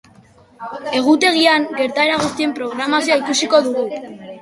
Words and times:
Egutegian, 1.01 1.69
gertaera 1.83 2.17
guztien 2.25 2.59
programazioa 2.59 3.23
ikusiko 3.25 3.65
dugu. 3.71 3.91